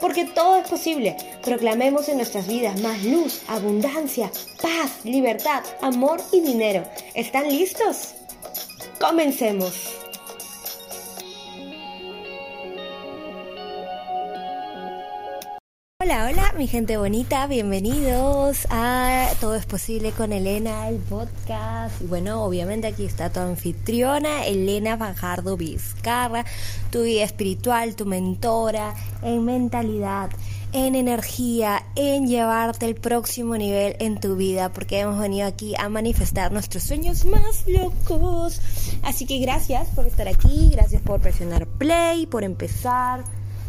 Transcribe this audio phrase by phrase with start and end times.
[0.00, 1.16] Porque todo es posible.
[1.42, 4.30] Proclamemos en nuestras vidas más luz, abundancia,
[4.62, 6.84] paz, libertad, amor y dinero.
[7.14, 8.14] ¿Están listos?
[9.00, 10.07] Comencemos.
[16.00, 22.00] Hola, hola, mi gente bonita, bienvenidos a Todo es posible con Elena, el podcast.
[22.00, 26.44] Y bueno, obviamente aquí está tu anfitriona, Elena Fajardo Vizcarra,
[26.92, 30.30] tu guía espiritual, tu mentora en mentalidad,
[30.72, 35.88] en energía, en llevarte al próximo nivel en tu vida, porque hemos venido aquí a
[35.88, 38.60] manifestar nuestros sueños más locos.
[39.02, 43.24] Así que gracias por estar aquí, gracias por presionar play, por empezar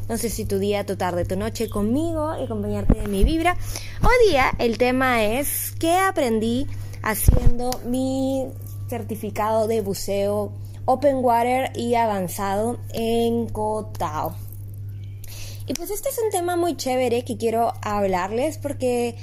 [0.10, 3.56] no sé si tu día, tu tarde, tu noche conmigo y acompañarte de mi vibra.
[4.02, 6.66] Hoy día el tema es qué aprendí
[7.04, 8.48] haciendo mi
[8.90, 10.52] certificado de buceo
[10.86, 14.36] Open Water y avanzado en Cotao.
[15.68, 19.16] Y pues este es un tema muy chévere que quiero hablarles porque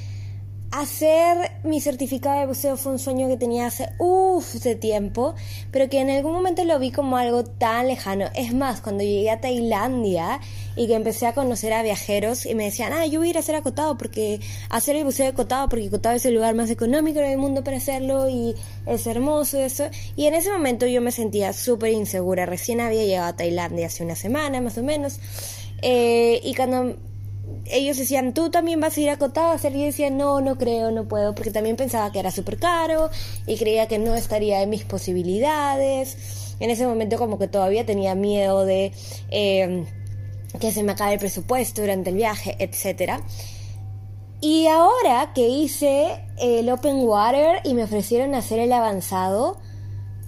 [0.71, 5.35] hacer mi certificado de buceo fue un sueño que tenía hace uff de tiempo,
[5.71, 8.27] pero que en algún momento lo vi como algo tan lejano.
[8.35, 10.41] Es más, cuando llegué a Tailandia
[10.75, 13.37] y que empecé a conocer a viajeros y me decían, ah, yo voy a ir
[13.37, 16.71] a hacer acotado porque hacer el buceo de Cotado porque Cotado es el lugar más
[16.71, 18.55] económico del mundo para hacerlo y
[18.87, 19.85] es hermoso eso.
[20.17, 22.45] Y en ese momento yo me sentía súper insegura.
[22.47, 25.21] Recién había llegado a Tailandia hace una semana más o menos.
[25.83, 26.97] Eh, y cuando
[27.71, 29.19] ellos decían, tú también vas a ir a
[29.53, 32.59] hacer, y yo decía, no, no creo, no puedo, porque también pensaba que era súper
[32.59, 33.11] caro
[33.47, 36.57] y creía que no estaría en mis posibilidades.
[36.61, 38.93] En ese momento como que todavía tenía miedo de
[39.31, 39.87] em,
[40.59, 43.21] que se me acabe el presupuesto durante el viaje, etc.
[44.41, 49.59] Y ahora que hice el Open Water y me ofrecieron hacer el avanzado,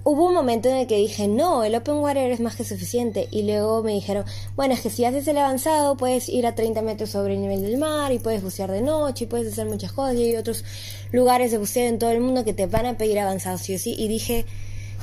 [0.09, 3.27] hubo un momento en el que dije, no, el open water es más que suficiente.
[3.31, 4.25] Y luego me dijeron,
[4.55, 7.61] bueno, es que si haces el avanzado puedes ir a 30 metros sobre el nivel
[7.61, 10.15] del mar y puedes bucear de noche y puedes hacer muchas cosas.
[10.15, 10.65] Y hay otros
[11.11, 13.79] lugares de buceo en todo el mundo que te van a pedir avanzado, sí o
[13.79, 13.95] sí.
[13.97, 14.45] Y dije,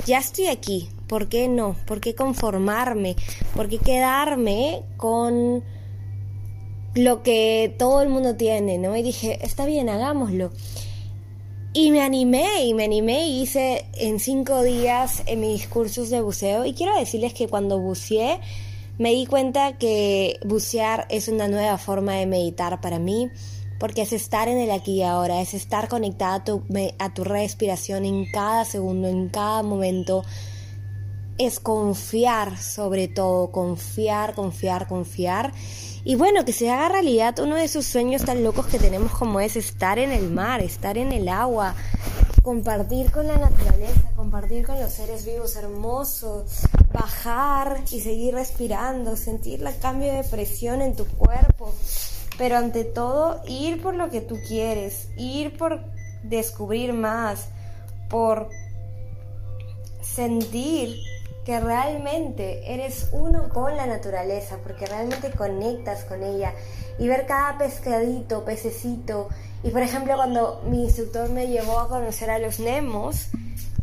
[0.05, 1.77] ya estoy aquí, ¿por qué no?
[1.87, 3.17] ¿Por qué conformarme?
[3.55, 5.65] ¿Por qué quedarme con
[6.94, 8.97] lo que todo el mundo tiene, ¿no?
[8.97, 10.50] Y dije, está bien, hagámoslo.
[11.78, 16.22] Y me animé y me animé y hice en cinco días en mis cursos de
[16.22, 16.64] buceo.
[16.64, 18.41] Y quiero decirles que cuando buceé
[18.97, 23.28] me di cuenta que bucear es una nueva forma de meditar para mí.
[23.78, 26.62] Porque es estar en el aquí y ahora, es estar conectada a tu,
[26.98, 30.25] a tu respiración en cada segundo, en cada momento.
[31.39, 35.53] Es confiar sobre todo, confiar, confiar, confiar
[36.09, 39.41] y bueno, que se haga realidad uno de esos sueños tan locos que tenemos como
[39.41, 41.75] es estar en el mar, estar en el agua,
[42.45, 49.67] compartir con la naturaleza, compartir con los seres vivos hermosos, bajar y seguir respirando, sentir
[49.67, 51.75] el cambio de presión en tu cuerpo.
[52.39, 55.81] Pero ante todo, ir por lo que tú quieres, ir por
[56.23, 57.49] descubrir más,
[58.09, 58.49] por
[60.03, 60.95] sentir
[61.47, 66.53] que realmente eres uno con la naturaleza, porque realmente conectas con ella
[66.99, 69.29] y ver cada pescadito, pececito.
[69.62, 73.29] Y por ejemplo, cuando mi instructor me llevó a conocer a los Nemos,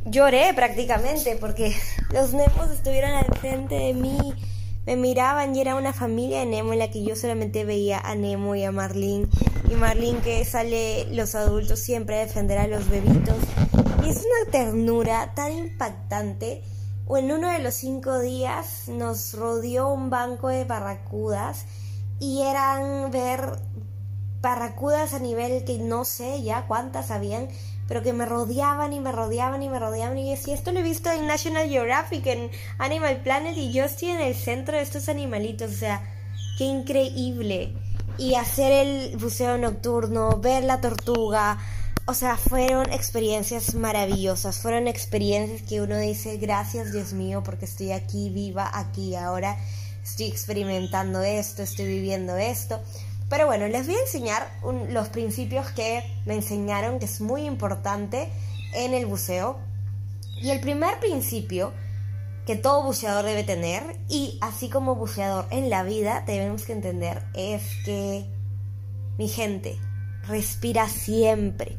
[0.03, 1.73] lloré prácticamente porque
[2.11, 4.33] los Nemos estuvieron al frente de mí,
[4.85, 8.13] me miraban y era una familia de Nemo en la que yo solamente veía a
[8.15, 9.29] Nemo y a Marlene.
[9.71, 13.37] Y Marlene que sale los adultos siempre a defender a los bebitos.
[14.05, 16.61] Y es una ternura tan impactante
[17.09, 21.65] en uno de los cinco días nos rodeó un banco de barracudas
[22.19, 23.59] y eran ver
[24.41, 27.49] barracudas a nivel que no sé ya cuántas habían,
[27.87, 30.83] pero que me rodeaban y me rodeaban y me rodeaban y decía, esto lo he
[30.83, 35.09] visto en National Geographic, en Animal Planet y yo estoy en el centro de estos
[35.09, 36.01] animalitos, o sea,
[36.57, 37.73] qué increíble.
[38.17, 41.57] Y hacer el buceo nocturno, ver la tortuga,
[42.05, 47.93] o sea, fueron experiencias maravillosas, fueron experiencias que uno dice, gracias Dios mío, porque estoy
[47.93, 49.57] aquí viva, aquí ahora,
[50.03, 52.81] estoy experimentando esto, estoy viviendo esto.
[53.29, 54.47] Pero bueno, les voy a enseñar
[54.89, 58.29] los principios que me enseñaron, que es muy importante
[58.73, 59.57] en el buceo.
[60.41, 61.71] Y el primer principio
[62.45, 67.23] que todo buceador debe tener, y así como buceador en la vida, debemos que entender,
[67.33, 68.25] es que,
[69.17, 69.79] mi gente,
[70.27, 71.77] respira siempre.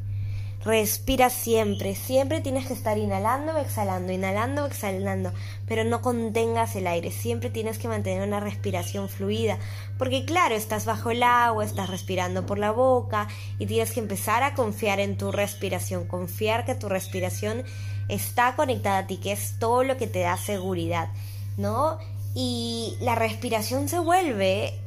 [0.65, 5.31] Respira siempre, siempre tienes que estar inhalando o exhalando, inhalando o exhalando,
[5.67, 9.59] pero no contengas el aire, siempre tienes que mantener una respiración fluida,
[9.99, 13.29] porque claro, estás bajo el agua, estás respirando por la boca
[13.59, 17.63] y tienes que empezar a confiar en tu respiración, confiar que tu respiración
[18.09, 21.11] está conectada a ti, que es todo lo que te da seguridad,
[21.59, 21.99] ¿no?
[22.35, 24.81] Y la respiración se vuelve,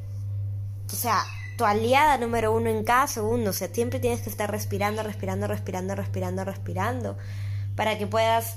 [0.91, 1.23] o sea,
[1.57, 3.49] tu aliada número uno en cada segundo.
[3.49, 7.17] O sea, siempre tienes que estar respirando, respirando, respirando, respirando, respirando.
[7.75, 8.55] Para que puedas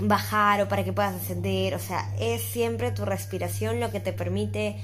[0.00, 1.74] bajar o para que puedas ascender.
[1.74, 4.76] O sea, es siempre tu respiración lo que te permite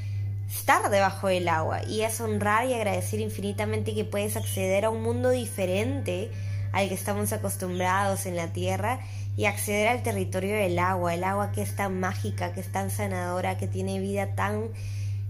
[0.51, 1.85] estar debajo del agua.
[1.85, 6.31] Y es honrar y agradecer infinitamente que puedes acceder a un mundo diferente
[6.73, 9.01] al que estamos acostumbrados en la tierra
[9.37, 12.91] y acceder al territorio del agua, el agua que es tan mágica, que es tan
[12.91, 14.69] sanadora, que tiene vida tan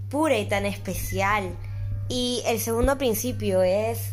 [0.08, 1.52] pura y tan especial.
[2.08, 4.12] Y el segundo principio es,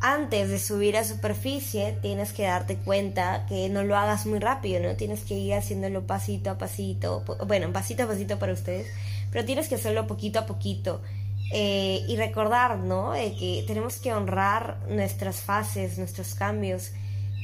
[0.00, 4.80] antes de subir a superficie, tienes que darte cuenta que no lo hagas muy rápido,
[4.80, 4.96] ¿no?
[4.96, 8.86] Tienes que ir haciéndolo pasito a pasito, bueno, pasito a pasito para ustedes,
[9.30, 11.00] pero tienes que hacerlo poquito a poquito.
[11.52, 13.12] Eh, y recordar, ¿no?
[13.12, 16.92] De que tenemos que honrar nuestras fases, nuestros cambios.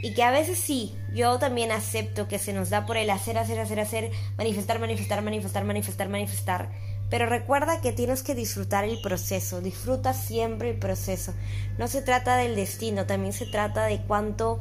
[0.03, 3.37] Y que a veces sí, yo también acepto que se nos da por el hacer,
[3.37, 6.69] hacer, hacer, hacer, manifestar, manifestar, manifestar, manifestar, manifestar
[7.11, 11.35] pero recuerda que tienes que disfrutar el proceso, disfruta siempre el proceso.
[11.77, 14.61] No se trata del destino, también se trata de cuánto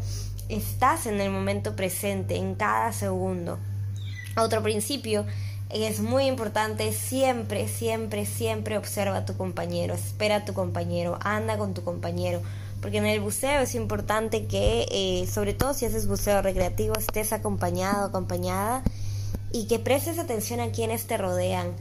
[0.50, 3.60] estás en el momento presente, en cada segundo.
[4.36, 5.26] Otro principio
[5.70, 11.60] es muy importante, siempre, siempre, siempre observa a tu compañero, espera a tu compañero, anda
[11.60, 12.42] con tu compañero,
[12.82, 17.32] porque en el buceo es importante que, eh, sobre todo si haces buceo recreativo, estés
[17.32, 18.82] acompañado, acompañada
[19.52, 21.74] y que prestes atención a quienes te rodean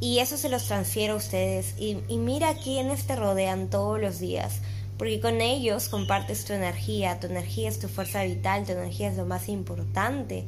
[0.00, 1.74] y eso se los transfiero a ustedes.
[1.78, 4.62] Y, mira quiénes te rodean todos los días.
[4.96, 7.20] Porque con ellos compartes tu energía.
[7.20, 8.64] Tu energía es tu fuerza vital.
[8.64, 10.46] Tu energía es lo más importante.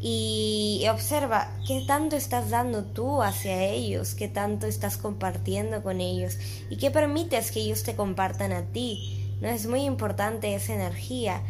[0.00, 4.14] Y observa qué tanto estás dando tú hacia ellos.
[4.14, 6.38] Qué tanto estás compartiendo con ellos.
[6.70, 9.36] Y qué permites que ellos te compartan a ti.
[9.42, 11.42] No es muy importante esa energía.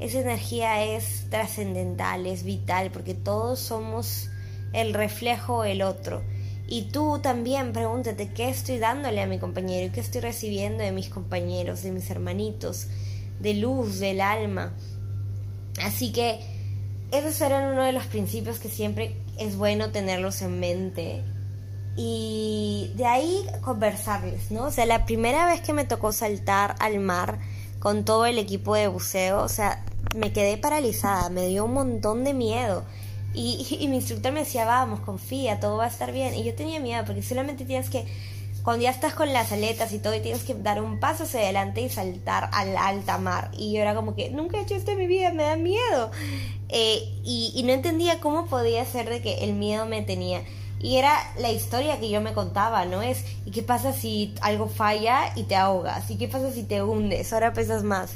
[0.00, 2.90] Esa energía es trascendental, es vital.
[2.90, 4.30] Porque todos somos
[4.72, 6.22] el reflejo del otro.
[6.70, 10.92] Y tú también pregúntate qué estoy dándole a mi compañero y qué estoy recibiendo de
[10.92, 12.88] mis compañeros, de mis hermanitos,
[13.40, 14.74] de luz, del alma.
[15.82, 16.40] Así que
[17.10, 21.24] esos eran uno de los principios que siempre es bueno tenerlos en mente.
[21.96, 24.64] Y de ahí conversarles, ¿no?
[24.64, 27.38] O sea, la primera vez que me tocó saltar al mar
[27.78, 32.24] con todo el equipo de buceo, o sea, me quedé paralizada, me dio un montón
[32.24, 32.84] de miedo.
[33.34, 36.34] Y, mi instructor me decía, vamos, confía, todo va a estar bien.
[36.34, 38.06] Y yo tenía miedo porque solamente tienes que,
[38.62, 41.40] cuando ya estás con las aletas y todo, y tienes que dar un paso hacia
[41.40, 43.50] adelante y saltar al alta mar.
[43.56, 46.10] Y yo era como que, nunca he hecho esto en mi vida, me da miedo.
[46.68, 50.42] Eh, y, y no entendía cómo podía ser de que el miedo me tenía.
[50.80, 53.02] Y era la historia que yo me contaba, ¿no?
[53.02, 56.08] Es, ¿y qué pasa si algo falla y te ahogas?
[56.10, 57.32] ¿Y qué pasa si te hundes?
[57.32, 58.12] Ahora pesas más.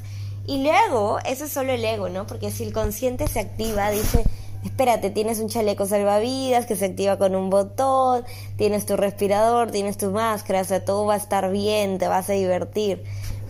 [0.47, 2.27] Y luego, eso es solo el ego, ¿no?
[2.27, 4.25] Porque si el consciente se activa, dice,
[4.65, 8.25] espérate, tienes un chaleco salvavidas que se activa con un botón,
[8.57, 12.31] tienes tu respirador, tienes tu máscara, o sea, todo va a estar bien, te vas
[12.31, 13.03] a divertir.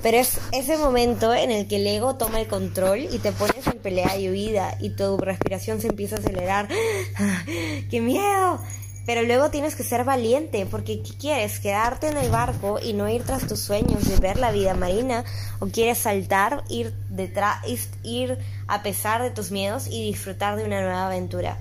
[0.03, 3.65] Pero es ese momento en el que el ego toma el control y te pones
[3.69, 6.69] en pelea y huida y tu respiración se empieza a acelerar.
[7.91, 8.59] ¡Qué miedo!
[9.05, 11.59] Pero luego tienes que ser valiente, porque ¿qué quieres?
[11.59, 15.25] ¿Quedarte en el barco y no ir tras tus sueños de ver la vida marina?
[15.59, 17.65] ¿O quieres saltar, ir detrás,
[18.05, 21.59] ir a pesar de tus miedos y disfrutar de una nueva aventura?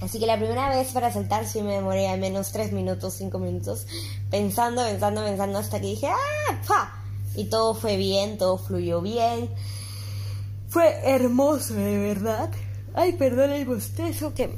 [0.00, 3.38] Así que la primera vez para saltar sí me demoré al menos 3 minutos, 5
[3.38, 3.86] minutos,
[4.30, 6.60] pensando, pensando, pensando, hasta que dije ¡ah!
[6.66, 7.02] ¡pa!
[7.36, 9.48] Y todo fue bien, todo fluyó bien.
[10.68, 12.50] Fue hermoso, de verdad.
[12.94, 14.54] Ay, perdón el bostezo que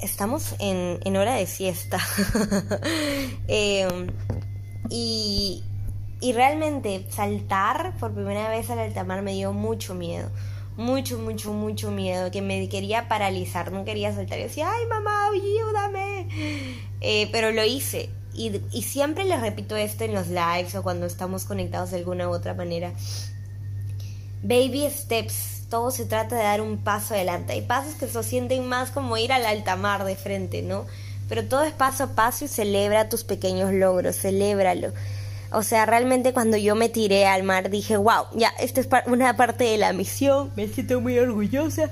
[0.00, 1.98] estamos en, hora de siesta.
[3.48, 4.08] Em,
[4.90, 5.62] y,
[6.20, 10.30] y realmente saltar por primera vez al altamar me dio mucho miedo.
[10.76, 12.30] Mucho, mucho, mucho miedo.
[12.30, 13.72] Que me quería paralizar.
[13.72, 14.38] No quería saltar.
[14.38, 16.28] Y decía, ay mamá, ayúdame.
[17.00, 18.10] Eh, pero lo hice.
[18.34, 22.28] Y, y siempre les repito esto en los lives o cuando estamos conectados de alguna
[22.28, 22.92] u otra manera.
[24.42, 27.52] Baby steps todo se trata de dar un paso adelante.
[27.52, 30.86] Hay pasos que se sienten más como ir al alta mar de frente, ¿no?
[31.28, 34.92] pero todo es paso a paso y celebra tus pequeños logros, celébralo.
[35.52, 39.36] O sea, realmente cuando yo me tiré al mar dije, wow, ya, esta es una
[39.36, 41.90] parte de la misión, me siento muy orgullosa,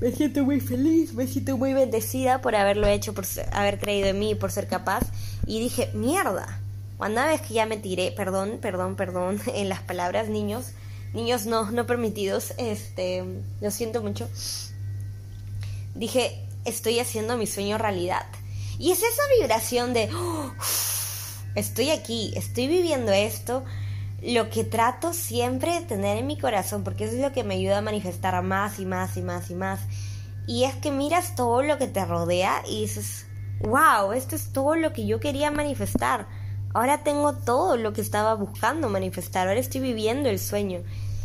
[0.00, 4.18] me siento muy feliz, me siento muy bendecida por haberlo hecho, por haber creído en
[4.18, 5.02] mí, por ser capaz.
[5.46, 6.60] Y dije, mierda,
[6.98, 10.72] cuando vez que ya me tiré, perdón, perdón, perdón, en las palabras niños,
[11.14, 13.24] niños no, no permitidos, este,
[13.60, 14.28] lo siento mucho,
[15.94, 18.26] dije, estoy haciendo mi sueño realidad.
[18.78, 20.10] Y es esa vibración de,
[21.54, 23.64] estoy aquí, estoy viviendo esto,
[24.22, 27.54] lo que trato siempre de tener en mi corazón, porque eso es lo que me
[27.54, 29.80] ayuda a manifestar más y más y más y más.
[30.46, 33.26] Y es que miras todo lo que te rodea y dices,
[33.60, 36.26] wow, esto es todo lo que yo quería manifestar.
[36.72, 40.82] Ahora tengo todo lo que estaba buscando manifestar, ahora estoy viviendo el sueño.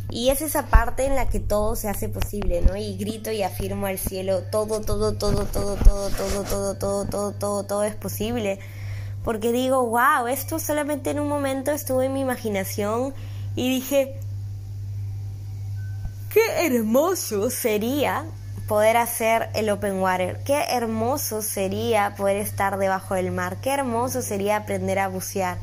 [0.10, 2.76] Y es esa parte en la que todo se hace posible, ¿no?
[2.76, 7.32] Y grito y afirmo al cielo, todo, todo, todo, todo, todo, todo, todo, todo, todo,
[7.34, 8.60] todo, todo es posible
[9.24, 13.14] porque digo, wow, esto solamente en un momento estuvo en mi imaginación
[13.56, 14.16] y dije,
[16.32, 18.26] qué hermoso sería
[18.68, 24.22] poder hacer el open water, qué hermoso sería poder estar debajo del mar, qué hermoso
[24.22, 25.58] sería aprender a bucear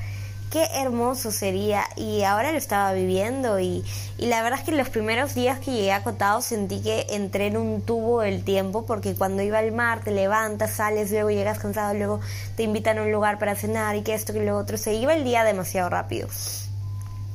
[0.50, 3.84] qué hermoso sería y ahora lo estaba viviendo y,
[4.18, 7.56] la verdad es que los primeros días que llegué a Cotado sentí que entré en
[7.56, 11.92] un tubo del tiempo porque cuando iba al mar te levantas, sales, luego llegas cansado,
[11.94, 12.20] luego
[12.56, 15.14] te invitan a un lugar para cenar y que esto y lo otro, se iba
[15.14, 16.28] el día demasiado rápido.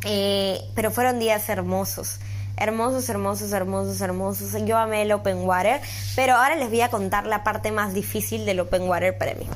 [0.06, 2.20] Eh, pero fueron días hermosos
[2.58, 4.65] hermosos, hermosos, hermosos, hermosos.
[4.65, 5.82] Yo amé el open water,
[6.15, 9.48] pero ahora les voy a contar la parte más difícil del open water para mí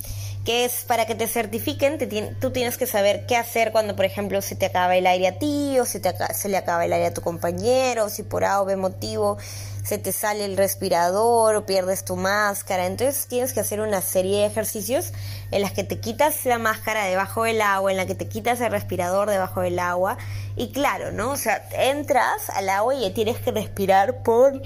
[0.46, 1.98] que es para que te certifiquen,
[2.40, 5.40] tú tienes que saber qué hacer cuando, por ejemplo, se te acaba el aire a
[5.40, 8.46] ti o se, te se le acaba el aire a tu compañero, o si por
[8.46, 9.38] A o B motivo
[9.84, 12.86] se te sale el respirador o pierdes tu máscara.
[12.86, 15.14] Entonces tienes que hacer una serie de ejercicios
[15.50, 18.62] en las que te quitas la máscara debajo del agua, en la que te quitas
[18.62, 20.18] el respirador debajo del agua.
[20.56, 21.32] Y claro, ¿no?
[21.32, 24.62] O sea, entras al agua y tienes que respirar por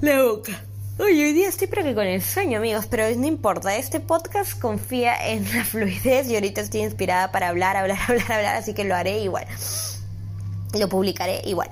[0.00, 0.62] la boca.
[1.02, 3.74] Uy, hoy día estoy pero que con el sueño, amigos, pero no importa.
[3.74, 8.56] Este podcast confía en la fluidez y ahorita estoy inspirada para hablar, hablar, hablar, hablar,
[8.56, 9.46] así que lo haré igual.
[10.78, 11.70] Lo publicaré igual.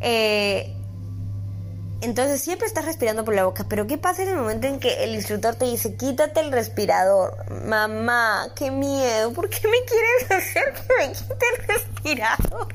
[0.00, 0.74] Eh,
[2.00, 5.04] entonces siempre estás respirando por la boca, pero ¿qué pasa en el momento en que
[5.04, 7.36] el instructor te dice, quítate el respirador?
[7.66, 12.68] Mamá, qué miedo, ¿por qué me quieres hacer que me quite el respirador?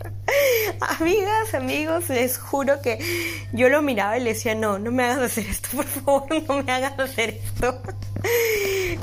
[0.99, 2.99] Amigas, amigos, les juro que
[3.51, 6.63] yo lo miraba y le decía, no, no me hagas hacer esto, por favor, no
[6.63, 7.81] me hagas hacer esto.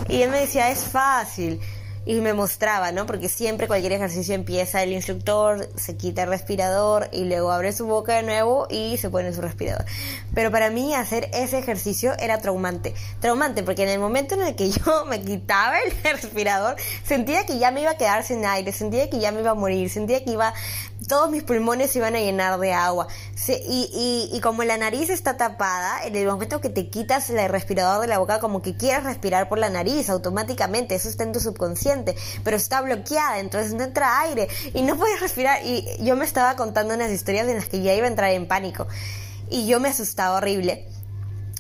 [0.08, 1.60] Y él me decía, es fácil
[2.04, 3.06] y me mostraba, ¿no?
[3.06, 7.86] Porque siempre cualquier ejercicio empieza el instructor, se quita el respirador y luego abre su
[7.86, 9.84] boca de nuevo y se pone su respirador.
[10.34, 12.94] Pero para mí hacer ese ejercicio era traumante.
[13.20, 17.58] Traumante porque en el momento en el que yo me quitaba el respirador, sentía que
[17.58, 20.24] ya me iba a quedar sin aire, sentía que ya me iba a morir, sentía
[20.24, 20.52] que iba
[21.08, 23.06] todos mis pulmones se iban a llenar de agua.
[23.48, 28.00] y, y, como la nariz está tapada, en el momento que te quitas el respirador
[28.00, 31.40] de la boca, como que quieres respirar por la nariz automáticamente, eso está en tu
[31.40, 31.91] subconsciente,
[32.44, 35.64] pero está bloqueada, entonces no entra aire y no puedes respirar.
[35.64, 38.46] Y yo me estaba contando unas historias en las que ya iba a entrar en
[38.48, 38.86] pánico
[39.50, 40.88] y yo me asustaba horrible.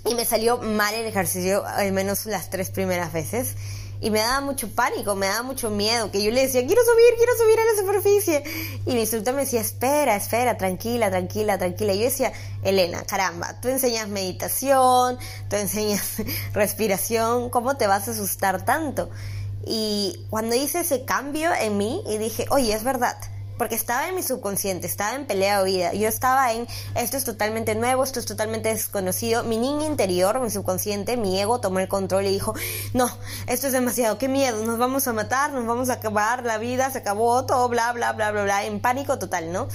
[0.04, 3.54] Y me salió mal el ejercicio, al menos las tres primeras veces
[4.02, 7.16] y me daba mucho pánico, me daba mucho miedo, que yo le decía, quiero subir,
[7.16, 8.42] quiero subir a la superficie.
[8.84, 11.92] Y mi instructor me decía, espera, espera, tranquila, tranquila, tranquila.
[11.92, 12.32] Y yo decía,
[12.64, 16.16] Elena, caramba, tú enseñas meditación, tú enseñas
[16.52, 19.08] respiración, ¿cómo te vas a asustar tanto?
[19.64, 23.16] Y cuando hice ese cambio en mí y dije, oye, es verdad,
[23.62, 25.92] porque estaba en mi subconsciente, estaba en pelea o vida.
[25.92, 26.66] Yo estaba en
[26.96, 29.44] esto es totalmente nuevo, esto es totalmente desconocido.
[29.44, 32.54] Mi niña interior, mi subconsciente, mi ego tomó el control y dijo,
[32.92, 33.08] no,
[33.46, 36.90] esto es demasiado, qué miedo, nos vamos a matar, nos vamos a acabar la vida,
[36.90, 39.68] se acabó todo, bla, bla, bla, bla, bla, en pánico total, ¿no?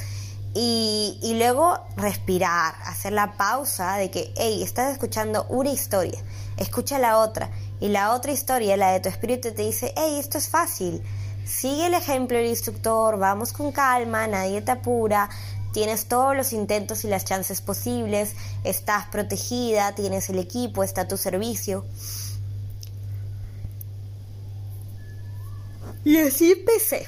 [0.53, 6.19] Y, y luego respirar, hacer la pausa de que, hey, estás escuchando una historia,
[6.57, 7.51] escucha la otra.
[7.79, 11.03] Y la otra historia, la de tu espíritu, te dice, hey, esto es fácil
[11.47, 15.29] Sigue el ejemplo del instructor, vamos con calma, nadie te apura,
[15.71, 18.33] tienes todos los intentos y las chances posibles,
[18.65, 21.85] estás protegida, tienes el equipo, está a tu servicio.
[26.03, 27.07] Y así empecé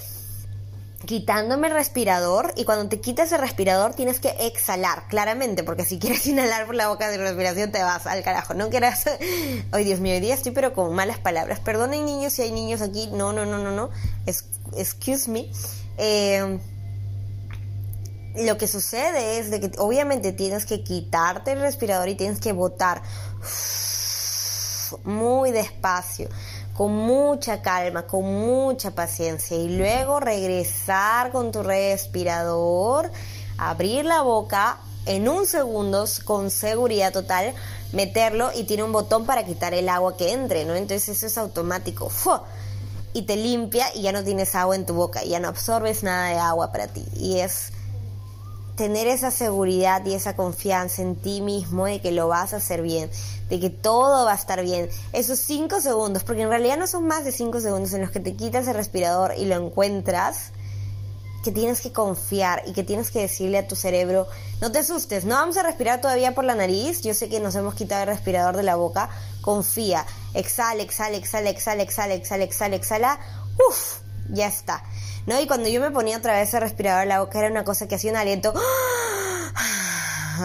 [1.10, 5.98] quitándome el respirador y cuando te quitas el respirador tienes que exhalar, claramente, porque si
[5.98, 9.06] quieres inhalar por la boca de respiración te vas al carajo, no quieras...
[9.72, 11.62] Ay, Dios mío, hoy día estoy pero con malas palabras.
[11.62, 13.90] Perdonen niños si hay niños aquí, no, no, no, no, no,
[14.78, 15.50] excuse me.
[15.98, 16.60] Eh,
[18.36, 22.54] lo que sucede es de que obviamente tienes que quitarte el respirador y tienes que
[22.54, 23.02] botar
[25.06, 26.30] muy despacio,
[26.80, 33.12] con mucha calma, con mucha paciencia y luego regresar con tu respirador,
[33.58, 37.54] abrir la boca en un segundo con seguridad total,
[37.92, 40.74] meterlo y tiene un botón para quitar el agua que entre, ¿no?
[40.74, 42.10] Entonces eso es automático.
[43.12, 46.30] Y te limpia y ya no tienes agua en tu boca, ya no absorbes nada
[46.30, 47.04] de agua para ti.
[47.14, 47.74] Y es
[48.80, 52.82] tener esa seguridad y esa confianza en ti mismo de que lo vas a hacer
[52.82, 53.12] bien,
[53.50, 54.88] de que todo va a estar bien.
[55.12, 58.22] Esos cinco segundos, porque en realidad no son más de cinco segundos en los que
[58.22, 60.54] te quitas el respirador y lo encuentras,
[61.44, 64.28] que tienes que confiar y que tienes que decirle a tu cerebro,
[64.62, 67.56] no te asustes, no vamos a respirar todavía por la nariz, yo sé que nos
[67.56, 69.10] hemos quitado el respirador de la boca,
[69.42, 73.20] confía, exhala, exhala, exhala, exhala, exhala, exhala, exhala, exhala,
[73.70, 74.86] uff, ya está.
[75.30, 75.40] ¿No?
[75.40, 77.88] Y cuando yo me ponía otra vez el respirador en la boca era una cosa
[77.88, 78.52] que hacía un aliento.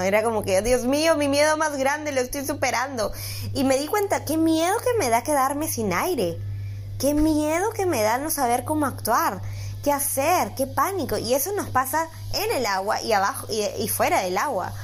[0.04, 3.12] Era como que, Dios mío, mi miedo más grande lo estoy superando.
[3.54, 6.36] Y me di cuenta, qué miedo que me da quedarme sin aire.
[6.98, 9.40] Qué miedo que me da no saber cómo actuar.
[9.84, 10.54] ¿Qué hacer?
[10.56, 11.16] ¿Qué pánico?
[11.16, 14.74] Y eso nos pasa en el agua y abajo y, y fuera del agua.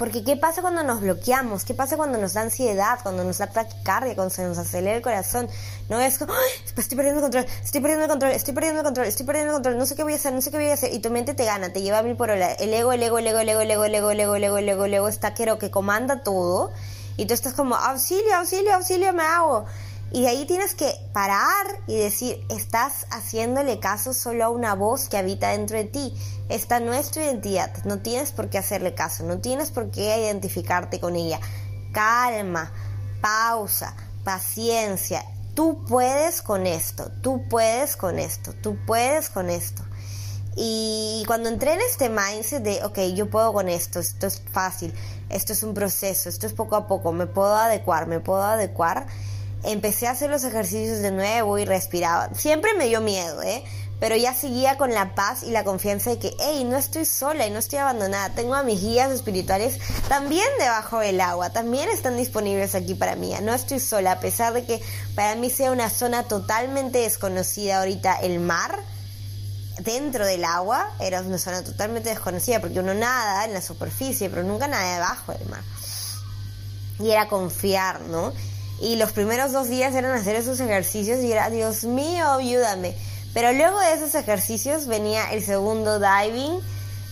[0.00, 1.66] Porque ¿qué pasa cuando nos bloqueamos?
[1.66, 3.00] ¿Qué pasa cuando nos da ansiedad?
[3.02, 5.46] Cuando nos da taquicardia, cuando se nos acelera el corazón.
[5.90, 6.32] No es como,
[6.74, 9.84] estoy perdiendo control, estoy perdiendo el control, estoy perdiendo el control, estoy perdiendo control, no
[9.84, 10.94] sé qué voy a hacer, no sé qué voy a hacer.
[10.94, 12.50] Y tu mente te gana, te lleva a mil por hora.
[12.54, 14.44] El ego, el ego, el ego, el ego, el ego, el ego, el ego, el
[14.44, 16.72] ego, el ego, el ego está que comanda todo.
[17.18, 19.66] Y tú estás como, auxilio, auxilio, auxilio, me hago.
[20.12, 25.08] Y de ahí tienes que parar y decir, estás haciéndole caso solo a una voz
[25.08, 26.14] que habita dentro de ti.
[26.48, 30.18] Esta no es tu identidad, no tienes por qué hacerle caso, no tienes por qué
[30.18, 31.38] identificarte con ella.
[31.92, 32.72] Calma,
[33.20, 35.24] pausa, paciencia.
[35.54, 39.84] Tú puedes con esto, tú puedes con esto, tú puedes con esto.
[40.56, 44.92] Y cuando entré en este mindset de, ok, yo puedo con esto, esto es fácil,
[45.28, 49.06] esto es un proceso, esto es poco a poco, me puedo adecuar, me puedo adecuar
[49.64, 52.32] empecé a hacer los ejercicios de nuevo y respiraba.
[52.34, 53.64] Siempre me dio miedo, ¿eh?
[54.00, 57.46] Pero ya seguía con la paz y la confianza de que, hey, no estoy sola
[57.46, 58.30] y no estoy abandonada.
[58.34, 63.34] Tengo a mis guías espirituales también debajo del agua, también están disponibles aquí para mí.
[63.42, 64.80] No estoy sola, a pesar de que
[65.14, 68.80] para mí sea una zona totalmente desconocida ahorita el mar.
[69.80, 74.42] Dentro del agua era una zona totalmente desconocida porque uno nada en la superficie, pero
[74.44, 75.62] nunca nada debajo del mar.
[76.98, 78.32] Y era confiar, ¿no?
[78.80, 82.94] Y los primeros dos días eran hacer esos ejercicios y era, Dios mío, ayúdame.
[83.34, 86.60] Pero luego de esos ejercicios venía el segundo diving,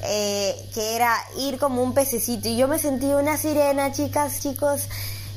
[0.02, 2.48] eh, que era ir como un pececito.
[2.48, 4.88] Y yo me sentí una sirena, chicas, chicos.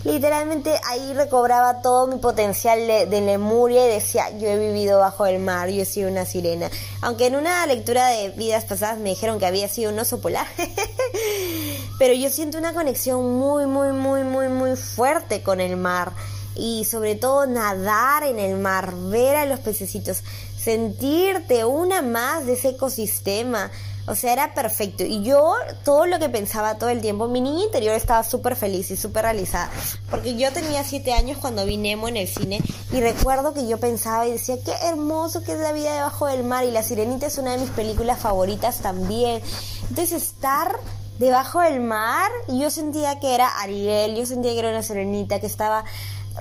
[0.03, 5.39] Literalmente ahí recobraba todo mi potencial de, Lemuria y decía, yo he vivido bajo el
[5.39, 6.71] mar, yo he sido una sirena.
[7.01, 10.47] Aunque en una lectura de vidas pasadas me dijeron que había sido un oso polar.
[11.99, 16.13] Pero yo siento una conexión muy, muy, muy, muy, muy fuerte con el mar.
[16.55, 20.23] Y sobre todo nadar en el mar, ver a los pececitos,
[20.63, 23.71] sentirte una más de ese ecosistema
[24.07, 25.03] o sea, era perfecto.
[25.03, 28.89] Y yo, todo lo que pensaba todo el tiempo, mi niña interior estaba súper feliz
[28.91, 29.69] y súper realizada.
[30.09, 32.61] Porque yo tenía siete años cuando vi Nemo en el cine.
[32.91, 36.43] Y recuerdo que yo pensaba y decía, qué hermoso que es la vida debajo del
[36.43, 36.65] mar.
[36.65, 39.41] Y La Sirenita es una de mis películas favoritas también.
[39.89, 40.79] Entonces, estar
[41.19, 45.45] debajo del mar, yo sentía que era Ariel, yo sentía que era una sirenita que
[45.45, 45.85] estaba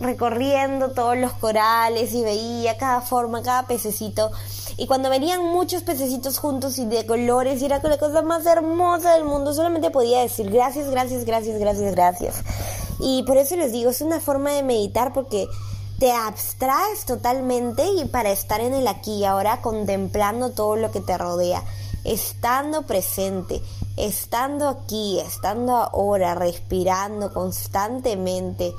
[0.01, 4.31] recorriendo todos los corales y veía cada forma, cada pececito.
[4.77, 9.15] Y cuando venían muchos pececitos juntos y de colores, y era la cosa más hermosa
[9.15, 12.35] del mundo, solamente podía decir gracias, gracias, gracias, gracias, gracias.
[12.99, 15.47] Y por eso les digo, es una forma de meditar porque
[15.99, 21.01] te abstraes totalmente y para estar en el aquí y ahora contemplando todo lo que
[21.01, 21.63] te rodea,
[22.05, 23.61] estando presente,
[23.99, 28.73] estando aquí, estando ahora, respirando constantemente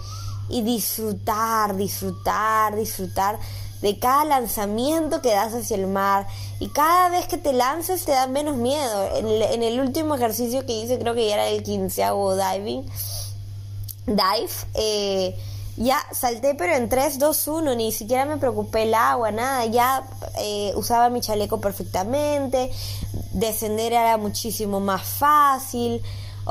[0.52, 3.40] y disfrutar, disfrutar, disfrutar
[3.82, 6.28] de cada lanzamiento que das hacia el mar
[6.60, 9.16] y cada vez que te lanzas te da menos miedo.
[9.16, 12.86] En el, último ejercicio que hice, creo que ya era el quinceavo diving,
[14.06, 15.36] dive, eh,
[15.78, 20.04] ya salté pero en 3, 2, 1, ni siquiera me preocupé el agua, nada, ya
[20.38, 22.72] eh, usaba mi chaleco perfectamente,
[23.32, 26.02] descender era muchísimo más fácil.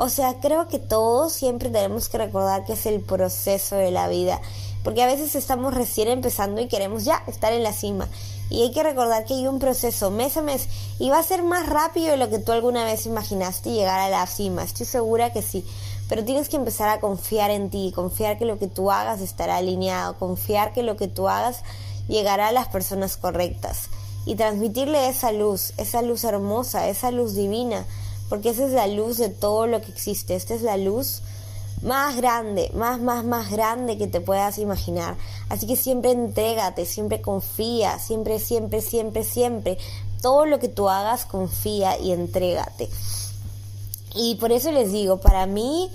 [0.03, 4.07] O sea, creo que todos siempre tenemos que recordar que es el proceso de la
[4.07, 4.41] vida
[4.83, 8.09] porque a veces estamos recién empezando y queremos ya estar en la cima.
[8.49, 11.43] Y hay que recordar que hay un proceso mes a mes y va a ser
[11.43, 14.63] más rápido de lo que tú alguna vez imaginaste llegar a la cima.
[14.63, 15.63] Estoy segura que sí.
[16.09, 19.57] Pero tienes que empezar a confiar en ti, confiar que lo que tú hagas estará
[19.57, 21.61] alineado, confiar que lo que tú hagas
[22.07, 23.89] llegará a las personas correctas
[24.25, 27.85] y transmitirle esa luz, esa luz hermosa, esa luz divina,
[28.31, 30.35] porque esa es la luz de todo lo que existe.
[30.35, 31.21] Esta es la luz
[31.81, 35.17] más grande, más, más, más grande que te puedas imaginar.
[35.49, 39.77] Así que siempre entrégate, siempre confía, siempre, siempre, siempre, siempre.
[40.21, 42.89] Todo lo que tú hagas, confía y entrégate.
[44.15, 45.91] Y por eso les digo, para mí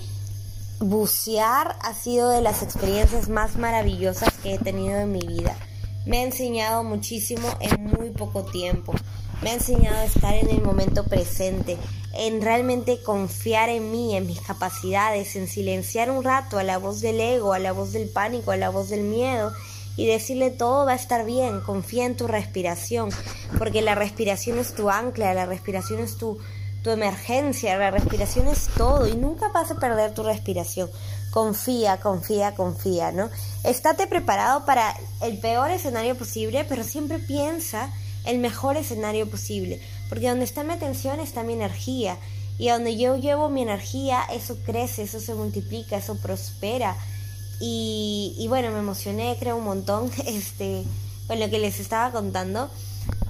[0.79, 5.57] bucear ha sido de las experiencias más maravillosas que he tenido en mi vida.
[6.05, 8.93] Me ha enseñado muchísimo en muy poco tiempo.
[9.41, 11.77] Me ha enseñado a estar en el momento presente,
[12.13, 17.01] en realmente confiar en mí, en mis capacidades, en silenciar un rato a la voz
[17.01, 19.53] del ego, a la voz del pánico, a la voz del miedo
[19.97, 23.09] y decirle todo va a estar bien, confía en tu respiración,
[23.57, 26.37] porque la respiración es tu ancla, la respiración es tu,
[26.83, 30.89] tu emergencia, la respiración es todo y nunca vas a perder tu respiración.
[31.31, 33.29] Confía, confía, confía, ¿no?
[33.63, 37.91] Estate preparado para el peor escenario posible, pero siempre piensa
[38.27, 42.17] el mejor escenario posible, porque donde está mi atención está mi energía,
[42.59, 46.95] y donde yo llevo mi energía, eso crece, eso se multiplica, eso prospera.
[47.59, 50.83] Y, y bueno, me emocioné, creo, un montón este,
[51.27, 52.69] con lo que les estaba contando.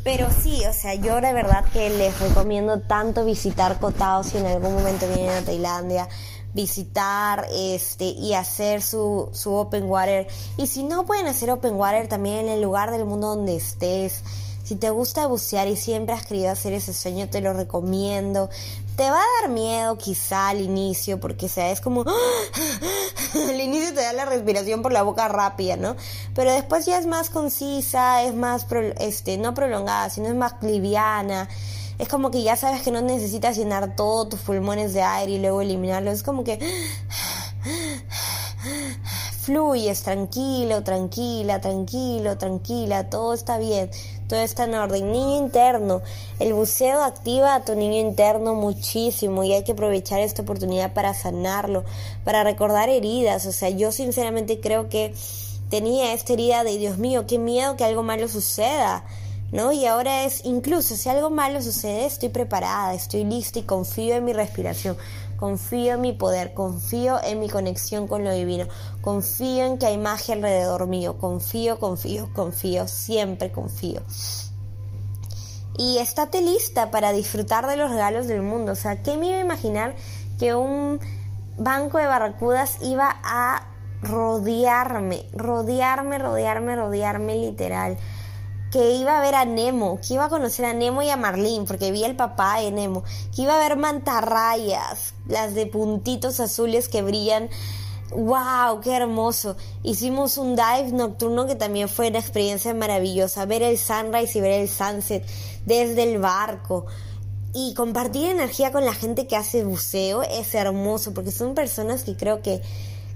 [0.03, 4.45] Pero sí, o sea, yo de verdad que les recomiendo tanto visitar Kotao si en
[4.45, 6.07] algún momento vienen a Tailandia,
[6.53, 10.25] visitar este y hacer su, su open water.
[10.55, 14.23] Y si no pueden hacer open water también en el lugar del mundo donde estés.
[14.67, 18.49] Si te gusta bucear y siempre has querido hacer ese sueño, te lo recomiendo.
[18.97, 22.03] Te va a dar miedo quizá al inicio, porque sea, es como...
[23.33, 25.95] al inicio te da la respiración por la boca rápida, ¿no?
[26.35, 28.67] Pero después ya es más concisa, es más,
[28.99, 31.47] este, no prolongada, sino es más liviana.
[31.97, 35.39] Es como que ya sabes que no necesitas llenar todos tus pulmones de aire y
[35.39, 36.11] luego eliminarlo.
[36.11, 36.59] Es como que
[39.47, 43.89] fluyes tranquilo, tranquila, tranquilo, tranquila, todo está bien,
[44.27, 45.11] todo está en orden.
[45.11, 46.01] Niño interno,
[46.39, 51.13] el buceo activa a tu niño interno muchísimo y hay que aprovechar esta oportunidad para
[51.13, 51.85] sanarlo,
[52.23, 53.45] para recordar heridas.
[53.45, 55.13] O sea, yo sinceramente creo que
[55.69, 59.05] tenía esta herida de Dios mío, qué miedo que algo malo suceda.
[59.49, 59.71] ¿No?
[59.71, 64.25] Y ahora es, incluso si algo malo sucede, estoy preparada, estoy lista y confío en
[64.25, 64.97] mi respiración,
[65.37, 68.65] confío en mi poder, confío en mi conexión con lo divino,
[69.01, 74.01] confío en que hay magia alrededor mío, confío, confío, confío, siempre confío.
[75.77, 78.71] Y estate lista para disfrutar de los regalos del mundo.
[78.71, 79.95] O sea, ¿qué me iba a imaginar
[80.39, 80.99] que un
[81.57, 83.67] banco de barracudas iba a
[84.01, 87.97] rodearme, rodearme, rodearme, rodearme literal?
[88.77, 91.65] Que iba a ver a Nemo, que iba a conocer a Nemo y a Marlene,
[91.65, 93.03] porque vi el papá de Nemo,
[93.35, 97.49] que iba a ver mantarrayas, las de puntitos azules que brillan.
[98.11, 98.79] ¡Wow!
[98.81, 99.57] ¡Qué hermoso!
[99.81, 103.45] Hicimos un dive nocturno que también fue una experiencia maravillosa.
[103.45, 105.25] Ver el sunrise y ver el sunset
[105.65, 106.85] desde el barco.
[107.55, 112.15] Y compartir energía con la gente que hace buceo es hermoso porque son personas que
[112.15, 112.61] creo que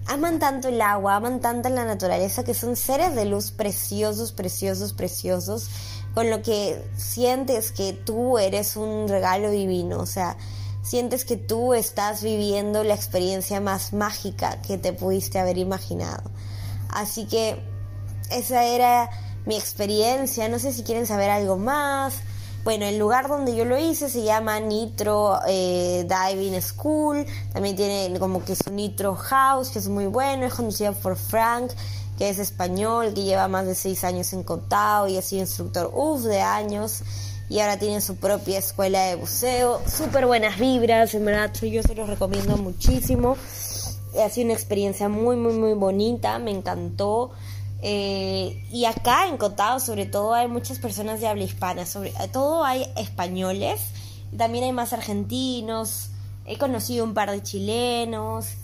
[0.07, 4.93] aman tanto el agua, aman tanto la naturaleza, que son seres de luz preciosos, preciosos,
[4.93, 5.69] preciosos,
[6.13, 10.37] con lo que sientes que tú eres un regalo divino, o sea,
[10.81, 16.29] sientes que tú estás viviendo la experiencia más mágica que te pudiste haber imaginado.
[16.89, 17.63] Así que
[18.29, 19.09] esa era
[19.45, 22.15] mi experiencia, no sé si quieren saber algo más.
[22.63, 27.25] Bueno, el lugar donde yo lo hice se llama Nitro eh, Diving School.
[27.53, 30.45] También tiene como que su Nitro House, que es muy bueno.
[30.45, 31.71] Es conducido por Frank,
[32.19, 35.89] que es español, que lleva más de seis años en Cotao y ha sido instructor
[35.91, 37.01] uff de años.
[37.49, 39.81] Y ahora tiene su propia escuela de buceo.
[39.87, 43.37] Súper buenas vibras, en yo se los recomiendo muchísimo.
[44.23, 46.37] Ha sido una experiencia muy, muy, muy bonita.
[46.37, 47.31] Me encantó.
[47.81, 51.85] Eh, y acá en Cotado, sobre todo, hay muchas personas de habla hispana.
[51.85, 53.81] Sobre todo hay españoles,
[54.37, 56.09] también hay más argentinos.
[56.45, 58.55] He conocido un par de chilenos.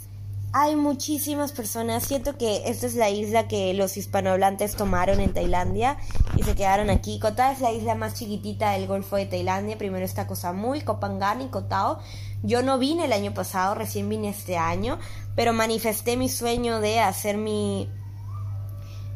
[0.53, 2.03] Hay muchísimas personas.
[2.03, 5.97] Siento que esta es la isla que los hispanohablantes tomaron en Tailandia
[6.35, 7.19] y se quedaron aquí.
[7.19, 9.77] Kota es la isla más chiquitita del Golfo de Tailandia.
[9.77, 10.99] Primero está Koh Samui, Koh
[11.41, 11.99] y Kotao.
[12.43, 14.99] Yo no vine el año pasado, recién vine este año,
[15.35, 17.89] pero manifesté mi sueño de hacer mi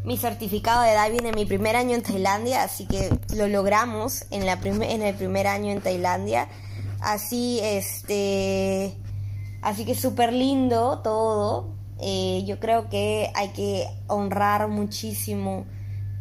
[0.03, 4.45] mi certificado de diving en mi primer año en Tailandia, así que lo logramos en,
[4.45, 6.47] la en el primer año en Tailandia.
[6.99, 8.95] Así, este,
[9.61, 11.69] así que súper lindo todo.
[11.99, 15.65] Eh, yo creo que hay que honrar muchísimo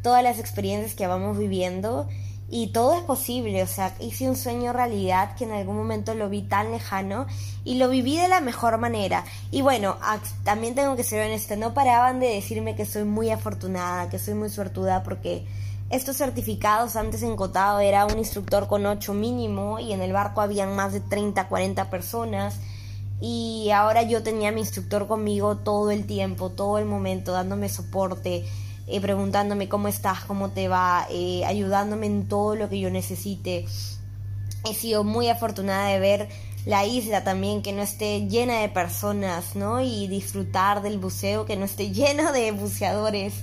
[0.03, 2.07] todas las experiencias que vamos viviendo
[2.53, 6.29] y todo es posible, o sea, hice un sueño realidad que en algún momento lo
[6.29, 7.27] vi tan lejano
[7.65, 9.25] y lo viví de la mejor manera.
[9.53, 9.97] Y bueno,
[10.43, 14.35] también tengo que ser honesta, no paraban de decirme que soy muy afortunada, que soy
[14.35, 15.47] muy suertuda porque
[15.91, 20.41] estos certificados antes en Cotado era un instructor con 8 mínimo y en el barco
[20.41, 22.59] habían más de 30, 40 personas
[23.21, 27.69] y ahora yo tenía a mi instructor conmigo todo el tiempo, todo el momento, dándome
[27.69, 28.45] soporte,
[28.87, 33.67] eh, preguntándome cómo estás, cómo te va, eh, ayudándome en todo lo que yo necesite.
[34.69, 36.29] He sido muy afortunada de ver
[36.67, 39.81] la isla también que no esté llena de personas, ¿no?
[39.81, 43.35] Y disfrutar del buceo que no esté lleno de buceadores,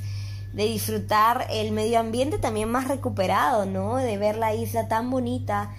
[0.54, 3.96] de disfrutar el medio ambiente también más recuperado, ¿no?
[3.98, 5.76] De ver la isla tan bonita.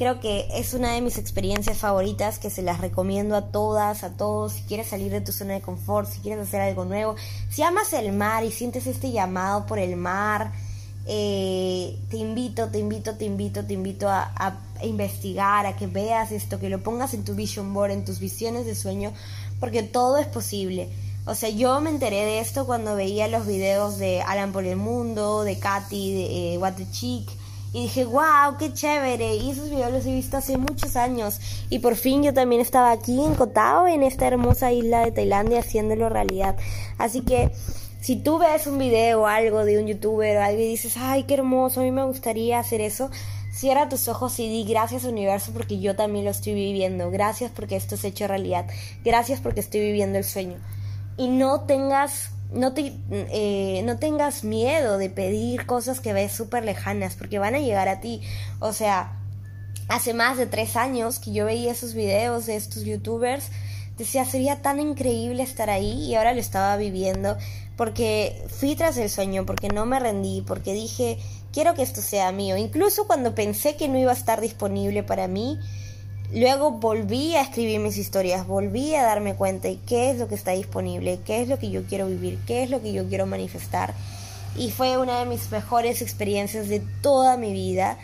[0.00, 4.08] Creo que es una de mis experiencias favoritas que se las recomiendo a todas, a
[4.08, 4.54] todos.
[4.54, 7.16] Si quieres salir de tu zona de confort, si quieres hacer algo nuevo,
[7.50, 10.52] si amas el mar y sientes este llamado por el mar,
[11.04, 16.58] eh, te invito, te invito, te invito, te invito a, investigar, a que veas esto,
[16.58, 19.12] que lo pongas en tu vision board, en tus visiones de sueño,
[19.60, 20.88] porque todo es posible.
[21.26, 24.76] O sea, yo me enteré de esto cuando veía los videos de Alan por el
[24.76, 27.28] Mundo, de Katy, de eh, What the Chick,
[27.72, 29.36] y dije, wow, qué chévere.
[29.36, 31.40] Y esos videos los he visto hace muchos años.
[31.70, 35.60] Y por fin yo también estaba aquí en Kotao, en esta hermosa isla de Tailandia,
[35.60, 36.56] haciéndolo realidad.
[36.98, 37.50] Así que
[38.00, 41.24] si tú ves un video o algo de un youtuber o algo y dices, ay,
[41.24, 43.10] qué hermoso, a mí me gustaría hacer eso,
[43.52, 47.76] cierra tus ojos y di gracias universo porque yo también lo estoy viviendo, gracias porque
[47.76, 48.66] esto es hecho realidad,
[49.04, 50.56] gracias porque estoy viviendo el sueño.
[51.18, 56.64] Y no tengas, no, te, eh, no tengas miedo de pedir cosas que ves súper
[56.64, 58.20] lejanas porque van a llegar a ti.
[58.58, 59.18] O sea,
[59.88, 63.50] hace más de tres años que yo veía esos videos de estos youtubers,
[63.96, 67.36] decía, sería tan increíble estar ahí y ahora lo estaba viviendo
[67.76, 71.18] porque fui tras el sueño, porque no me rendí, porque dije,
[71.50, 72.56] quiero que esto sea mío.
[72.56, 75.58] Incluso cuando pensé que no iba a estar disponible para mí,
[76.32, 80.34] luego volví a escribir mis historias, volví a darme cuenta de qué es lo que
[80.34, 83.26] está disponible, qué es lo que yo quiero vivir, qué es lo que yo quiero
[83.26, 83.94] manifestar.
[84.56, 87.98] Y fue una de mis mejores experiencias de toda mi vida.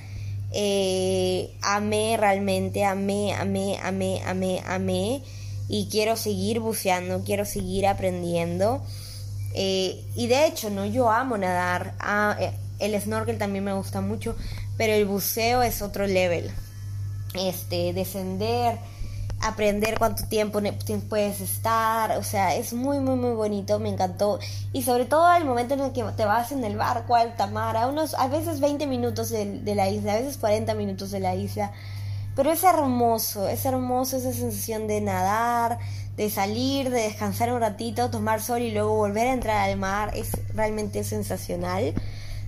[0.52, 5.22] Eh, amé realmente, amé, amé, amé, amé, amé.
[5.68, 8.82] Y quiero seguir buceando, quiero seguir aprendiendo.
[9.54, 11.94] Eh, y de hecho, no, yo amo nadar.
[11.98, 12.36] Ah,
[12.78, 14.36] el snorkel también me gusta mucho,
[14.76, 16.52] pero el buceo es otro level.
[17.38, 18.78] Este, descender,
[19.40, 20.60] aprender cuánto tiempo
[21.08, 24.38] puedes estar, o sea, es muy, muy, muy bonito, me encantó.
[24.72, 27.46] Y sobre todo el momento en el que te vas en el barco a alta
[27.46, 31.10] mar, a unos, a veces 20 minutos de, de la isla, a veces 40 minutos
[31.10, 31.72] de la isla.
[32.34, 35.78] Pero es hermoso, es hermoso esa sensación de nadar,
[36.16, 40.12] de salir, de descansar un ratito, tomar sol y luego volver a entrar al mar,
[40.14, 41.94] es realmente sensacional.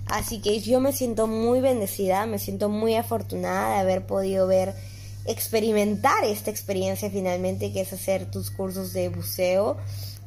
[0.09, 4.73] Así que yo me siento muy bendecida, me siento muy afortunada de haber podido ver,
[5.25, 9.77] experimentar esta experiencia finalmente, que es hacer tus cursos de buceo.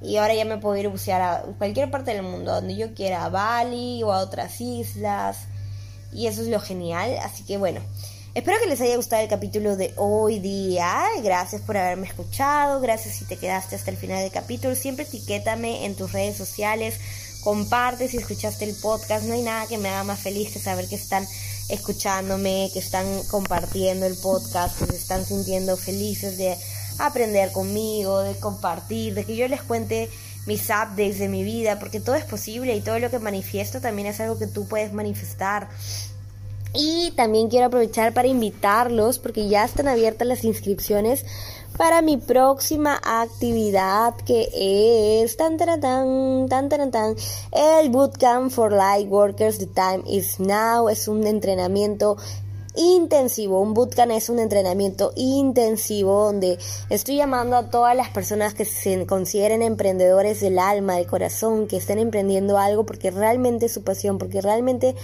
[0.00, 2.94] Y ahora ya me puedo ir a bucear a cualquier parte del mundo, donde yo
[2.94, 5.46] quiera, a Bali o a otras islas.
[6.12, 7.16] Y eso es lo genial.
[7.22, 7.80] Así que bueno,
[8.34, 11.04] Espero que les haya gustado el capítulo de hoy día.
[11.22, 12.80] Gracias por haberme escuchado.
[12.80, 14.74] Gracias si te quedaste hasta el final del capítulo.
[14.74, 16.98] Siempre etiquétame en tus redes sociales.
[17.42, 19.24] Comparte si escuchaste el podcast.
[19.24, 21.26] No hay nada que me haga más feliz que saber que están
[21.68, 26.56] escuchándome, que están compartiendo el podcast, que se están sintiendo felices de
[26.98, 30.08] aprender conmigo, de compartir, de que yo les cuente
[30.46, 34.08] mis updates de mi vida, porque todo es posible y todo lo que manifiesto también
[34.08, 35.68] es algo que tú puedes manifestar.
[36.74, 41.26] Y también quiero aprovechar para invitarlos porque ya están abiertas las inscripciones
[41.76, 44.48] para mi próxima actividad que
[45.22, 47.16] es tan tan tan tan tan tan
[47.52, 50.88] el Bootcamp for Light Workers The Time is Now.
[50.88, 52.16] Es un entrenamiento
[52.74, 53.60] intensivo.
[53.60, 56.58] Un bootcamp es un entrenamiento intensivo donde
[56.88, 61.76] estoy llamando a todas las personas que se consideren emprendedores del alma, del corazón, que
[61.76, 64.94] estén emprendiendo algo porque realmente es su pasión, porque realmente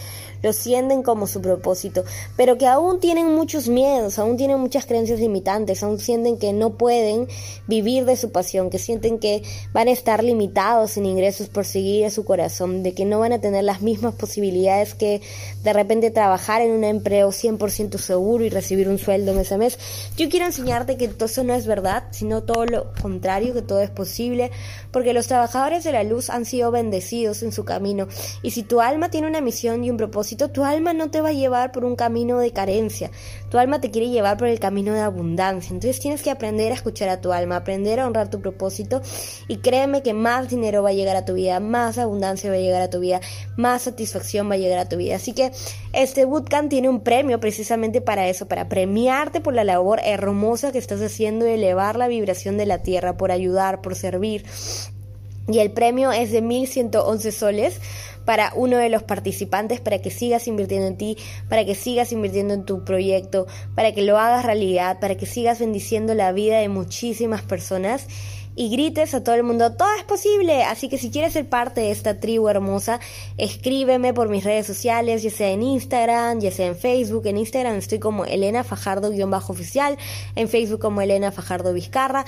[0.42, 2.04] lo sienten como su propósito,
[2.36, 6.70] pero que aún tienen muchos miedos, aún tienen muchas creencias limitantes, aún sienten que no
[6.70, 7.28] pueden
[7.66, 12.06] vivir de su pasión, que sienten que van a estar limitados en ingresos por seguir
[12.06, 15.20] a su corazón, de que no van a tener las mismas posibilidades que
[15.64, 17.32] de repente trabajar en un empleo
[17.70, 19.78] ciento seguro y recibir un sueldo mes a mes.
[20.16, 23.80] Yo quiero enseñarte que todo eso no es verdad, sino todo lo contrario, que todo
[23.80, 24.50] es posible,
[24.92, 28.08] porque los trabajadores de la luz han sido bendecidos en su camino.
[28.42, 31.30] Y si tu alma tiene una misión y un propósito, tu alma no te va
[31.30, 33.10] a llevar por un camino de carencia,
[33.50, 35.72] tu alma te quiere llevar por el camino de abundancia.
[35.72, 39.02] Entonces tienes que aprender a escuchar a tu alma, aprender a honrar tu propósito
[39.48, 42.60] y créeme que más dinero va a llegar a tu vida, más abundancia va a
[42.60, 43.20] llegar a tu vida,
[43.56, 45.16] más satisfacción va a llegar a tu vida.
[45.16, 45.52] Así que
[45.92, 50.76] este bootcamp tiene un premio precisamente para eso, para premiarte por la labor hermosa que
[50.76, 54.44] estás haciendo de elevar la vibración de la tierra, por ayudar, por servir.
[55.50, 57.80] y el premio es de 1111 soles
[58.26, 61.16] para uno de los participantes para que sigas invirtiendo en ti,
[61.48, 65.58] para que sigas invirtiendo en tu proyecto, para que lo hagas realidad, para que sigas
[65.58, 68.08] bendiciendo la vida de muchísimas personas
[68.58, 70.64] y grites a todo el mundo, todo es posible.
[70.64, 72.98] Así que si quieres ser parte de esta tribu hermosa,
[73.36, 77.26] escríbeme por mis redes sociales, ya sea en Instagram, ya sea en Facebook.
[77.26, 79.96] En Instagram estoy como Elena Fajardo-oficial,
[80.34, 82.24] en Facebook como Elena Fajardo Vizcarra.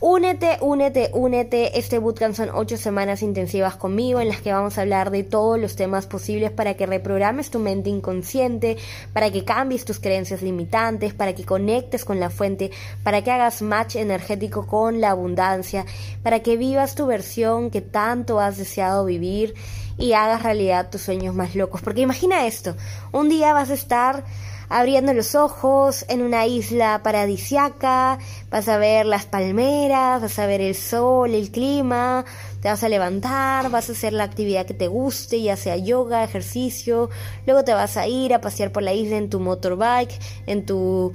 [0.00, 1.78] Únete, únete, únete.
[1.78, 5.58] Este bootcamp son ocho semanas intensivas conmigo en las que vamos a hablar de todos
[5.58, 8.76] los temas posibles para que reprogrames tu mente inconsciente,
[9.14, 12.70] para que cambies tus creencias limitantes, para que conectes con la fuente,
[13.02, 15.86] para que hagas match energético con la abundancia,
[16.22, 19.54] para que vivas tu versión que tanto has deseado vivir
[19.96, 21.80] y hagas realidad tus sueños más locos.
[21.80, 22.76] Porque imagina esto,
[23.12, 24.24] un día vas a estar
[24.68, 28.18] abriendo los ojos en una isla paradisiaca,
[28.50, 32.24] vas a ver las palmeras, vas a ver el sol, el clima,
[32.60, 36.24] te vas a levantar, vas a hacer la actividad que te guste, ya sea yoga,
[36.24, 37.10] ejercicio,
[37.46, 41.12] luego te vas a ir a pasear por la isla en tu motorbike, en tu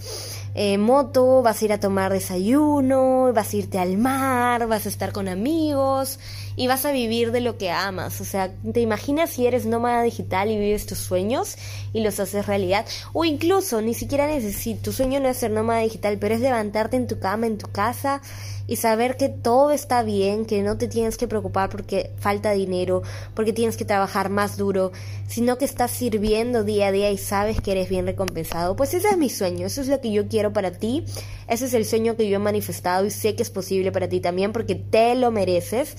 [0.55, 4.89] eh, moto, vas a ir a tomar desayuno, vas a irte al mar, vas a
[4.89, 6.19] estar con amigos
[6.55, 8.21] y vas a vivir de lo que amas.
[8.21, 11.57] O sea, ¿te imaginas si eres nómada digital y vives tus sueños
[11.93, 12.85] y los haces realidad?
[13.13, 16.97] O incluso, ni siquiera necesitas, tu sueño no es ser nómada digital, pero es levantarte
[16.97, 18.21] en tu cama, en tu casa
[18.67, 23.01] y saber que todo está bien, que no te tienes que preocupar porque falta dinero,
[23.33, 24.93] porque tienes que trabajar más duro,
[25.27, 28.77] sino que estás sirviendo día a día y sabes que eres bien recompensado.
[28.77, 31.03] Pues ese es mi sueño, eso es lo que yo quiero para ti,
[31.49, 34.21] ese es el sueño que yo he manifestado y sé que es posible para ti
[34.21, 35.97] también porque te lo mereces.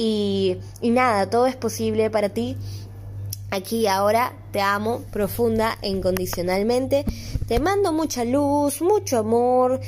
[0.00, 2.56] Y, y nada, todo es posible para ti.
[3.50, 7.04] Aquí ahora te amo profunda e incondicionalmente.
[7.48, 9.80] Te mando mucha luz, mucho amor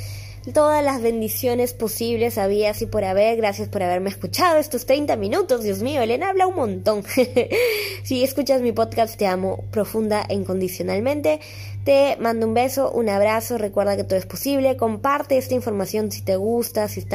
[0.55, 3.37] todas las bendiciones posibles había así por haber.
[3.37, 5.63] Gracias por haberme escuchado estos 30 minutos.
[5.63, 7.05] Dios mío, Elena habla un montón.
[8.03, 11.41] si escuchas mi podcast, te amo profunda e incondicionalmente.
[11.85, 13.57] Te mando un beso, un abrazo.
[13.59, 14.77] Recuerda que todo es posible.
[14.77, 17.07] Comparte esta información si te gusta, si,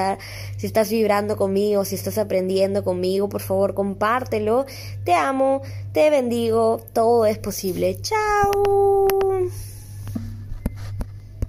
[0.58, 3.30] si estás vibrando conmigo, si estás aprendiendo conmigo.
[3.30, 4.66] Por favor, compártelo.
[5.04, 5.62] Te amo,
[5.94, 6.82] te bendigo.
[6.94, 7.98] Todo es posible.
[8.02, 8.54] Chao.